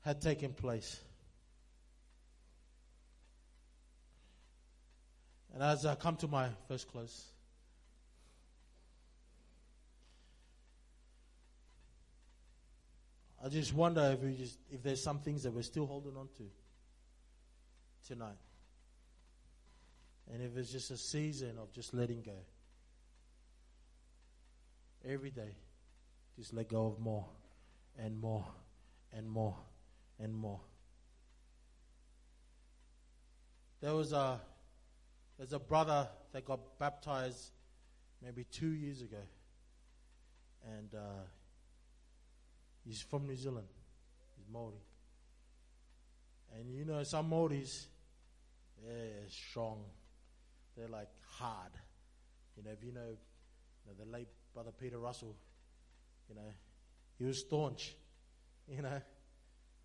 [0.00, 1.00] had taken place.
[5.52, 7.32] And as I come to my first close,
[13.44, 16.28] I just wonder if we just if there's some things that we're still holding on
[16.38, 16.44] to
[18.06, 18.38] tonight.
[20.32, 22.36] And if it's just a season of just letting go.
[25.06, 25.54] Every day,
[26.36, 27.24] just let go of more
[27.96, 28.44] and more
[29.12, 29.56] and more
[30.18, 30.60] and more.
[33.80, 34.40] There was a
[35.38, 37.52] there's a brother that got baptized
[38.20, 39.22] maybe two years ago,
[40.76, 41.22] and uh,
[42.88, 43.66] He's from New Zealand.
[44.34, 44.80] He's Maori.
[46.58, 47.86] And you know, some Maoris,
[48.82, 49.84] they're strong.
[50.74, 51.72] They're like hard.
[52.56, 55.36] You know, if you know, you know the late brother Peter Russell,
[56.30, 56.50] you know,
[57.18, 57.94] he was staunch.
[58.66, 59.02] You know,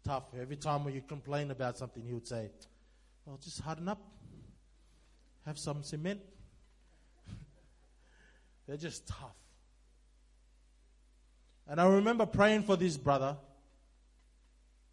[0.06, 0.24] tough.
[0.40, 2.52] Every time when you complain about something, he would say,
[3.26, 4.00] "Well, just harden up.
[5.46, 6.22] Have some cement."
[8.66, 9.43] they're just tough.
[11.68, 13.38] And I remember praying for this brother,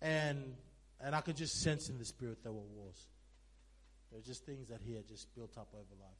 [0.00, 0.54] and
[1.02, 3.06] and I could just sense in the spirit there were wars.
[4.10, 6.10] There were just things that he had just built up over life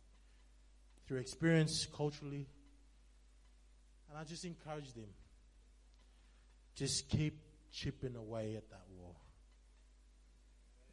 [1.07, 2.47] through experience culturally.
[4.09, 5.09] And I just encouraged him.
[6.75, 7.39] Just keep
[7.73, 9.17] chipping away at that wall.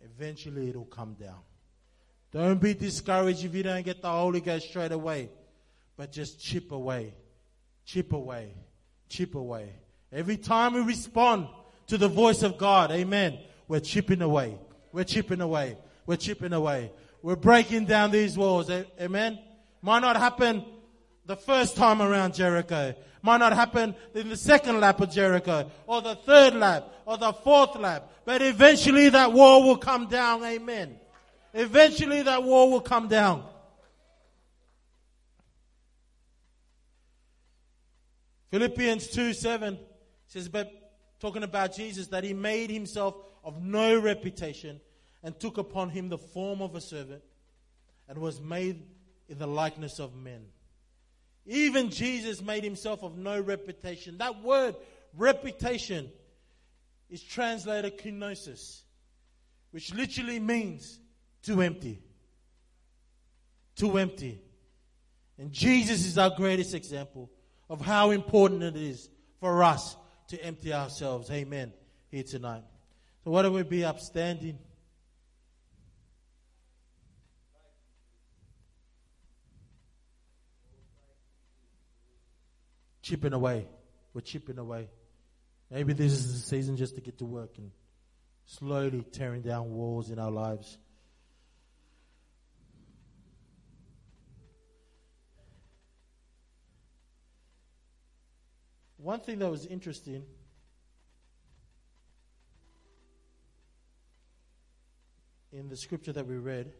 [0.01, 1.39] Eventually it'll come down.
[2.31, 5.29] Don't be discouraged if you don't get the Holy Ghost straight away.
[5.95, 7.13] But just chip away.
[7.85, 8.51] Chip away
[9.09, 9.69] chip away.
[10.11, 11.47] Every time we respond
[11.87, 14.57] to the voice of God, amen, we're chipping away.
[14.91, 15.77] We're chipping away.
[16.05, 16.91] We're chipping away.
[17.21, 19.39] We're breaking down these walls, amen.
[19.81, 20.63] Might not happen
[21.25, 22.95] the first time around Jericho.
[23.21, 27.33] Might not happen in the second lap of Jericho, or the third lap, or the
[27.33, 28.09] fourth lap.
[28.23, 30.97] But eventually that wall will come down, amen.
[31.53, 33.43] Eventually that wall will come down.
[38.49, 39.77] Philippians 2 7
[40.27, 40.71] says, but
[41.19, 44.79] talking about Jesus, that he made himself of no reputation
[45.23, 47.23] and took upon him the form of a servant
[48.07, 48.83] and was made
[49.27, 50.45] in the likeness of men.
[51.45, 54.17] Even Jesus made himself of no reputation.
[54.17, 54.75] That word,
[55.15, 56.09] reputation,
[57.09, 58.81] is translated kenosis,
[59.71, 60.99] which literally means
[61.41, 62.01] too empty.
[63.75, 64.41] Too empty.
[65.37, 67.29] And Jesus is our greatest example
[67.69, 69.09] of how important it is
[69.39, 69.95] for us
[70.29, 71.29] to empty ourselves.
[71.31, 71.73] Amen.
[72.09, 72.63] Here tonight.
[73.23, 74.57] So, why don't we be upstanding?
[83.01, 83.67] Chipping away.
[84.13, 84.89] We're chipping away.
[85.71, 87.71] Maybe this is the season just to get to work and
[88.45, 90.77] slowly tearing down walls in our lives.
[99.07, 100.25] One thing that was interesting
[105.53, 106.73] in the scripture that we read,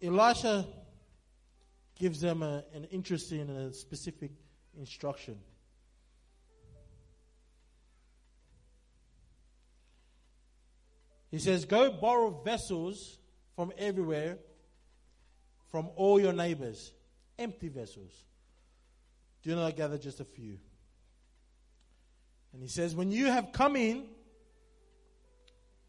[0.00, 0.68] Elisha
[1.98, 4.30] gives them a, an interesting and a specific
[4.78, 5.36] instruction.
[11.32, 13.18] He says, Go borrow vessels
[13.56, 14.38] from everywhere,
[15.72, 16.92] from all your neighbors
[17.38, 18.12] empty vessels.
[19.42, 20.58] Do not gather just a few.
[22.52, 24.04] And he says, When you have come in,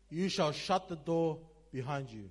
[0.10, 1.40] you shall shut the door
[1.72, 2.30] behind you.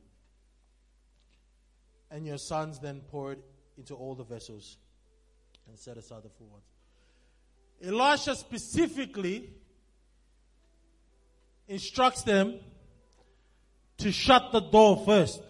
[2.10, 3.40] And your sons then pour it
[3.76, 4.76] into all the vessels
[5.68, 6.64] and set aside the full ones.
[7.82, 9.50] Elisha specifically
[11.68, 12.60] instructs them
[13.98, 15.40] to shut the door first.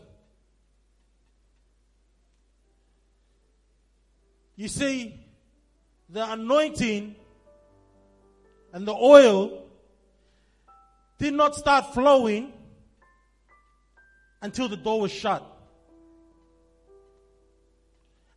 [4.57, 5.19] You see,
[6.09, 7.17] the anointing
[8.73, 9.65] and the oil
[11.19, 12.53] did not start flowing
[14.43, 15.47] until the door was shut.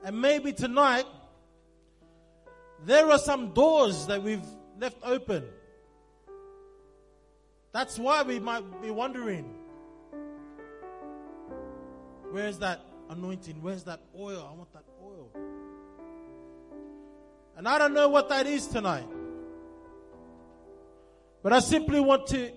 [0.04, 1.06] And maybe tonight,
[2.86, 4.46] there are some doors that we've
[4.80, 5.44] left open.
[7.72, 9.54] That's why we might be wondering
[12.32, 13.62] where's that anointing?
[13.62, 14.48] Where's that oil?
[14.50, 14.84] I want that.
[17.58, 19.08] And I don't know what that is tonight.
[21.42, 22.52] But I simply want to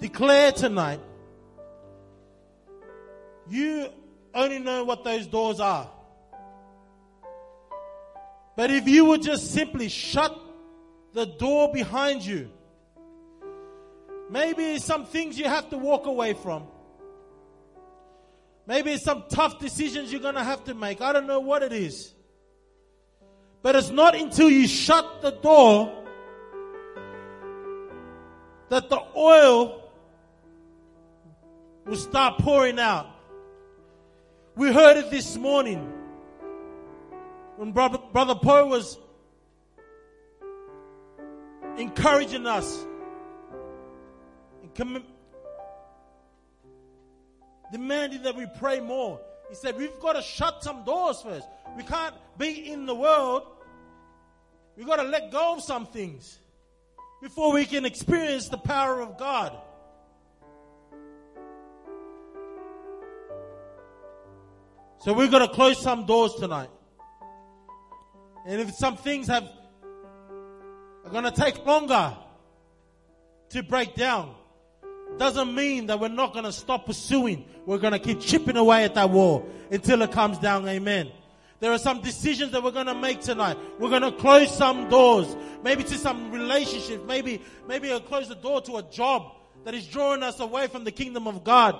[0.00, 1.00] declare tonight
[3.48, 3.88] you
[4.34, 5.90] only know what those doors are.
[8.56, 10.36] But if you would just simply shut
[11.12, 12.50] the door behind you,
[14.30, 16.66] maybe some things you have to walk away from.
[18.66, 21.00] Maybe it's some tough decisions you're going to have to make.
[21.00, 22.12] I don't know what it is.
[23.62, 26.04] But it's not until you shut the door
[28.68, 29.82] that the oil
[31.84, 33.06] will start pouring out.
[34.56, 35.92] We heard it this morning
[37.56, 37.98] when Brother,
[38.34, 38.98] Poe was
[41.78, 42.84] encouraging us
[44.62, 44.74] and
[47.72, 49.20] demanding that we pray more.
[49.48, 51.46] He said, We've got to shut some doors first.
[51.76, 53.42] We can't be in the world.
[54.76, 56.38] We've got to let go of some things
[57.22, 59.56] before we can experience the power of God.
[65.00, 66.68] So we're going to close some doors tonight.
[68.46, 69.48] And if some things have
[71.04, 72.16] are going to take longer
[73.50, 74.34] to break down,
[75.18, 77.46] doesn't mean that we're not going to stop pursuing.
[77.64, 80.68] We're going to keep chipping away at that wall until it comes down.
[80.68, 81.10] Amen.
[81.58, 83.56] There are some decisions that we're going to make tonight.
[83.78, 87.02] We're going to close some doors, maybe to some relationships.
[87.06, 89.32] Maybe, maybe I'll close the door to a job
[89.64, 91.78] that is drawing us away from the kingdom of God.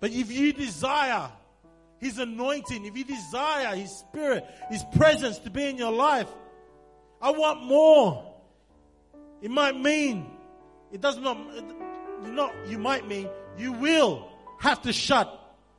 [0.00, 1.30] But if you desire
[1.98, 6.28] His anointing, if you desire His Spirit, His presence to be in your life,
[7.20, 8.24] I want more.
[9.42, 10.30] It might mean,
[10.92, 11.36] it does not,
[12.24, 14.28] you not, you might mean you will
[14.60, 15.28] have to shut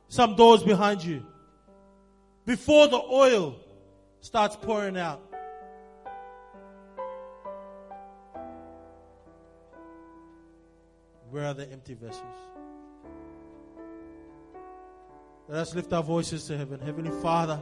[0.08, 1.24] some doors behind you
[2.46, 3.56] before the oil
[4.20, 5.22] starts pouring out.
[11.30, 12.24] Where are the empty vessels?
[15.48, 16.80] Let us lift our voices to heaven.
[16.80, 17.60] Heavenly Father,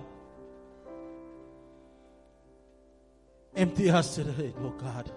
[3.54, 5.10] empty us today, Lord God.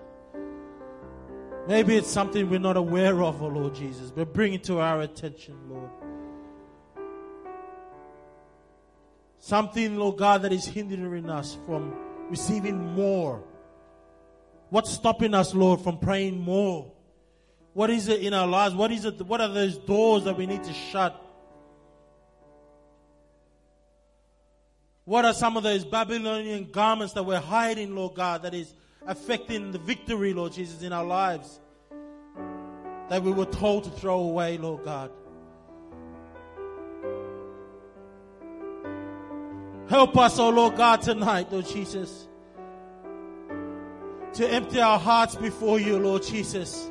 [1.68, 5.02] Maybe it's something we're not aware of, oh Lord Jesus, but bring it to our
[5.02, 5.90] attention, Lord.
[9.40, 11.94] Something, Lord God, that is hindering us from
[12.30, 13.44] receiving more
[14.72, 16.90] What's stopping us, Lord, from praying more?
[17.74, 18.74] What is it in our lives?
[18.74, 19.22] What is it?
[19.22, 21.22] What are those doors that we need to shut?
[25.12, 28.74] What are some of those Babylonian garments that we're hiding, Lord God, that is
[29.06, 31.60] affecting the victory, Lord Jesus, in our lives?
[33.10, 35.12] That we were told to throw away, Lord God.
[39.90, 42.30] Help us, oh Lord God, tonight, Lord Jesus,
[44.36, 46.90] to empty our hearts before you, Lord Jesus,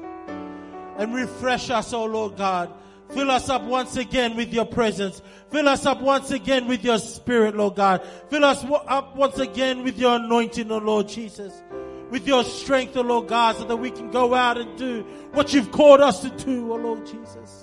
[0.99, 2.71] and refresh us, oh Lord God.
[3.13, 5.21] Fill us up once again with your presence.
[5.51, 8.03] Fill us up once again with your spirit, Lord God.
[8.29, 11.63] Fill us up once again with your anointing, oh Lord Jesus.
[12.11, 15.03] With your strength, oh Lord God, so that we can go out and do
[15.33, 17.60] what you've called us to do, oh Lord Jesus.